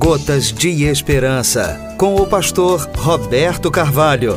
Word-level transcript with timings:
Gotas 0.00 0.52
de 0.52 0.84
Esperança, 0.84 1.96
com 1.98 2.14
o 2.14 2.28
pastor 2.28 2.78
Roberto 2.96 3.68
Carvalho. 3.68 4.34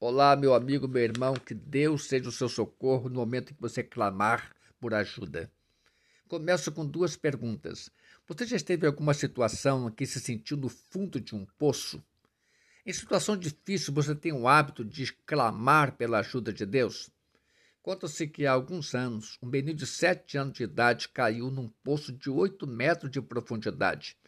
Olá, 0.00 0.34
meu 0.34 0.54
amigo, 0.54 0.88
meu 0.88 1.02
irmão, 1.02 1.34
que 1.34 1.52
Deus 1.52 2.06
seja 2.06 2.30
o 2.30 2.32
seu 2.32 2.48
socorro 2.48 3.10
no 3.10 3.16
momento 3.16 3.52
que 3.52 3.60
você 3.60 3.82
clamar 3.82 4.50
por 4.80 4.94
ajuda. 4.94 5.52
Começo 6.26 6.72
com 6.72 6.86
duas 6.86 7.16
perguntas. 7.16 7.90
Você 8.26 8.46
já 8.46 8.56
esteve 8.56 8.86
em 8.86 8.88
alguma 8.88 9.12
situação 9.12 9.86
em 9.86 9.92
que 9.92 10.06
se 10.06 10.20
sentiu 10.20 10.56
no 10.56 10.70
fundo 10.70 11.20
de 11.20 11.34
um 11.34 11.44
poço? 11.58 12.02
Em 12.86 12.94
situação 12.94 13.36
difícil, 13.36 13.92
você 13.92 14.14
tem 14.14 14.32
o 14.32 14.48
hábito 14.48 14.82
de 14.82 15.12
clamar 15.26 15.92
pela 15.98 16.20
ajuda 16.20 16.50
de 16.50 16.64
Deus? 16.64 17.10
Conta-se 17.82 18.26
que 18.26 18.46
há 18.46 18.52
alguns 18.52 18.94
anos, 18.94 19.38
um 19.42 19.48
menino 19.48 19.74
de 19.74 19.86
sete 19.86 20.36
anos 20.36 20.52
de 20.52 20.64
idade 20.64 21.08
caiu 21.08 21.50
num 21.50 21.68
poço 21.82 22.12
de 22.12 22.28
oito 22.28 22.66
metros 22.66 23.10
de 23.10 23.22
profundidade. 23.22 24.18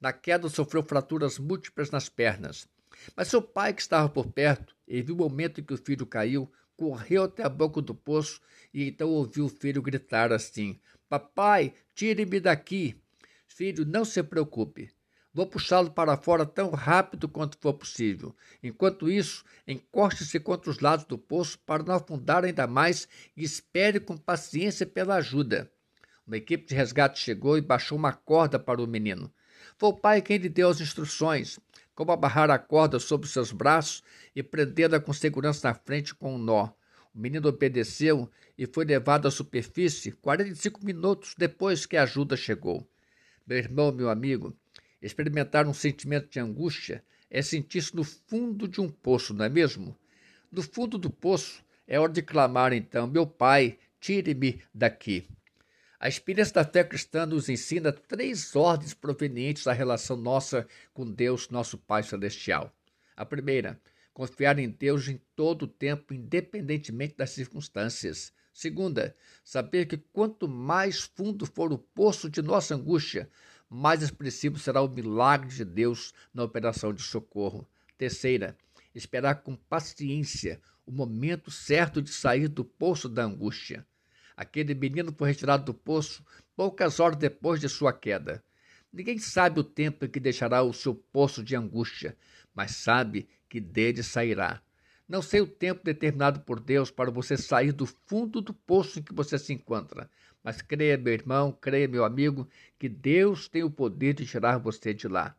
Na 0.00 0.12
queda, 0.12 0.48
sofreu 0.48 0.82
fraturas 0.82 1.38
múltiplas 1.38 1.92
nas 1.92 2.08
pernas. 2.08 2.68
Mas 3.16 3.28
seu 3.28 3.40
pai, 3.40 3.72
que 3.72 3.80
estava 3.80 4.08
por 4.08 4.26
perto 4.26 4.74
e 4.86 5.00
viu 5.00 5.14
o 5.14 5.18
momento 5.18 5.60
em 5.60 5.64
que 5.64 5.74
o 5.74 5.78
filho 5.78 6.06
caiu, 6.06 6.50
correu 6.76 7.24
até 7.24 7.44
a 7.44 7.48
boca 7.48 7.80
do 7.80 7.94
poço 7.94 8.40
e 8.74 8.88
então 8.88 9.08
ouviu 9.10 9.44
o 9.44 9.48
filho 9.48 9.80
gritar 9.80 10.32
assim: 10.32 10.80
Papai, 11.08 11.74
tire-me 11.94 12.40
daqui. 12.40 13.00
Filho, 13.46 13.84
não 13.86 14.04
se 14.04 14.22
preocupe. 14.24 14.90
Vou 15.38 15.46
puxá-lo 15.46 15.92
para 15.92 16.16
fora 16.16 16.44
tão 16.44 16.70
rápido 16.70 17.28
quanto 17.28 17.56
for 17.58 17.72
possível. 17.72 18.34
Enquanto 18.60 19.08
isso, 19.08 19.44
encoste-se 19.68 20.40
contra 20.40 20.68
os 20.68 20.80
lados 20.80 21.04
do 21.04 21.16
poço 21.16 21.60
para 21.60 21.84
não 21.84 21.94
afundar 21.94 22.44
ainda 22.44 22.66
mais 22.66 23.06
e 23.36 23.44
espere 23.44 24.00
com 24.00 24.16
paciência 24.16 24.84
pela 24.84 25.14
ajuda. 25.14 25.70
Uma 26.26 26.38
equipe 26.38 26.66
de 26.66 26.74
resgate 26.74 27.20
chegou 27.20 27.56
e 27.56 27.60
baixou 27.60 27.96
uma 27.96 28.12
corda 28.12 28.58
para 28.58 28.82
o 28.82 28.86
menino. 28.88 29.32
Foi 29.76 29.90
o 29.90 29.96
pai 29.96 30.22
quem 30.22 30.38
lhe 30.38 30.48
deu 30.48 30.70
as 30.70 30.80
instruções, 30.80 31.60
como 31.94 32.10
abarrar 32.10 32.50
a 32.50 32.58
corda 32.58 32.98
sobre 32.98 33.28
seus 33.28 33.52
braços 33.52 34.02
e 34.34 34.42
prendê-la 34.42 34.98
com 34.98 35.12
segurança 35.12 35.68
na 35.68 35.74
frente 35.74 36.16
com 36.16 36.34
um 36.34 36.38
nó. 36.38 36.64
O 37.14 37.18
menino 37.20 37.48
obedeceu 37.48 38.28
e 38.58 38.66
foi 38.66 38.84
levado 38.84 39.28
à 39.28 39.30
superfície 39.30 40.10
45 40.10 40.84
minutos 40.84 41.36
depois 41.38 41.86
que 41.86 41.96
a 41.96 42.02
ajuda 42.02 42.36
chegou. 42.36 42.90
Meu 43.46 43.56
irmão, 43.56 43.92
meu 43.92 44.10
amigo, 44.10 44.54
Experimentar 45.00 45.66
um 45.66 45.74
sentimento 45.74 46.28
de 46.28 46.40
angústia 46.40 47.04
é 47.30 47.40
sentir-se 47.42 47.94
no 47.94 48.02
fundo 48.04 48.66
de 48.66 48.80
um 48.80 48.88
poço, 48.88 49.32
não 49.32 49.44
é 49.44 49.48
mesmo? 49.48 49.96
No 50.50 50.62
fundo 50.62 50.98
do 50.98 51.10
poço 51.10 51.62
é 51.86 52.00
hora 52.00 52.12
de 52.12 52.22
clamar 52.22 52.72
então: 52.72 53.06
Meu 53.06 53.26
Pai, 53.26 53.78
tire-me 54.00 54.60
daqui. 54.74 55.28
A 56.00 56.08
experiência 56.08 56.54
da 56.54 56.64
fé 56.64 56.84
cristã 56.84 57.26
nos 57.26 57.48
ensina 57.48 57.92
três 57.92 58.54
ordens 58.54 58.94
provenientes 58.94 59.64
da 59.64 59.72
relação 59.72 60.16
nossa 60.16 60.66
com 60.94 61.10
Deus, 61.10 61.48
nosso 61.48 61.76
Pai 61.76 62.02
Celestial. 62.02 62.72
A 63.16 63.24
primeira, 63.24 63.80
confiar 64.14 64.58
em 64.58 64.68
Deus 64.68 65.08
em 65.08 65.20
todo 65.34 65.62
o 65.62 65.68
tempo, 65.68 66.14
independentemente 66.14 67.16
das 67.16 67.30
circunstâncias. 67.30 68.32
Segunda, 68.52 69.14
saber 69.44 69.86
que 69.86 69.96
quanto 69.96 70.48
mais 70.48 71.00
fundo 71.00 71.46
for 71.46 71.72
o 71.72 71.78
poço 71.78 72.30
de 72.30 72.42
nossa 72.42 72.74
angústia, 72.74 73.28
mais 73.68 74.02
expressivo 74.02 74.58
será 74.58 74.80
o 74.80 74.88
milagre 74.88 75.48
de 75.48 75.64
Deus 75.64 76.12
na 76.32 76.42
operação 76.42 76.92
de 76.92 77.02
socorro. 77.02 77.68
Terceira, 77.96 78.56
esperar 78.94 79.42
com 79.42 79.54
paciência 79.54 80.60
o 80.86 80.92
momento 80.92 81.50
certo 81.50 82.00
de 82.00 82.10
sair 82.10 82.48
do 82.48 82.64
poço 82.64 83.08
da 83.08 83.24
angústia. 83.24 83.86
Aquele 84.36 84.74
menino 84.74 85.12
foi 85.12 85.28
retirado 85.28 85.64
do 85.64 85.74
poço 85.74 86.24
poucas 86.56 86.98
horas 86.98 87.18
depois 87.18 87.60
de 87.60 87.68
sua 87.68 87.92
queda. 87.92 88.42
Ninguém 88.92 89.18
sabe 89.18 89.60
o 89.60 89.64
tempo 89.64 90.04
em 90.04 90.08
que 90.08 90.18
deixará 90.18 90.62
o 90.62 90.72
seu 90.72 90.94
poço 90.94 91.42
de 91.42 91.54
angústia, 91.54 92.16
mas 92.54 92.72
sabe 92.76 93.28
que 93.48 93.60
dele 93.60 94.02
sairá. 94.02 94.62
Não 95.08 95.22
sei 95.22 95.40
o 95.40 95.46
tempo 95.46 95.82
determinado 95.82 96.40
por 96.40 96.60
Deus 96.60 96.90
para 96.90 97.10
você 97.10 97.34
sair 97.34 97.72
do 97.72 97.86
fundo 97.86 98.42
do 98.42 98.52
poço 98.52 98.98
em 98.98 99.02
que 99.02 99.14
você 99.14 99.38
se 99.38 99.54
encontra, 99.54 100.10
mas 100.44 100.60
creia, 100.60 100.98
meu 100.98 101.14
irmão, 101.14 101.50
creia, 101.50 101.88
meu 101.88 102.04
amigo, 102.04 102.46
que 102.78 102.90
Deus 102.90 103.48
tem 103.48 103.62
o 103.62 103.70
poder 103.70 104.12
de 104.12 104.26
tirar 104.26 104.58
você 104.58 104.92
de 104.92 105.08
lá. 105.08 105.34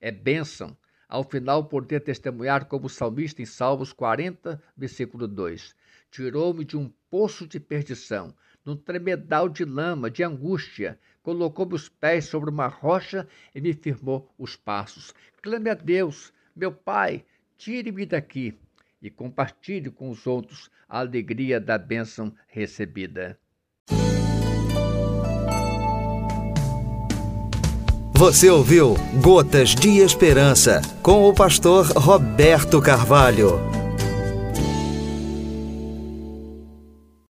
É 0.00 0.10
bênção, 0.10 0.76
ao 1.08 1.22
final, 1.22 1.66
poder 1.66 2.00
testemunhar 2.00 2.64
como 2.64 2.86
o 2.86 2.90
salmista 2.90 3.40
em 3.40 3.46
Salmos 3.46 3.92
40, 3.92 4.60
versículo 4.76 5.28
2. 5.28 5.72
Tirou-me 6.10 6.64
de 6.64 6.76
um 6.76 6.92
poço 7.08 7.46
de 7.46 7.60
perdição, 7.60 8.34
num 8.64 8.74
tremedal 8.74 9.48
de 9.48 9.64
lama, 9.64 10.10
de 10.10 10.24
angústia, 10.24 10.98
colocou-me 11.22 11.74
os 11.74 11.88
pés 11.88 12.24
sobre 12.24 12.50
uma 12.50 12.66
rocha 12.66 13.28
e 13.54 13.60
me 13.60 13.72
firmou 13.72 14.28
os 14.36 14.56
passos. 14.56 15.14
Clame 15.40 15.70
a 15.70 15.74
Deus, 15.74 16.32
meu 16.56 16.72
Pai, 16.72 17.24
tire-me 17.56 18.04
daqui 18.04 18.58
e 19.02 19.10
compartilhe 19.10 19.90
com 19.90 20.08
os 20.10 20.26
outros 20.26 20.70
a 20.88 21.00
alegria 21.00 21.60
da 21.60 21.76
bênção 21.76 22.32
recebida. 22.46 23.38
Você 28.14 28.48
ouviu 28.48 28.94
Gotas 29.20 29.70
de 29.74 29.98
Esperança 29.98 30.80
com 31.02 31.28
o 31.28 31.34
pastor 31.34 31.86
Roberto 31.86 32.80
Carvalho. 32.80 33.81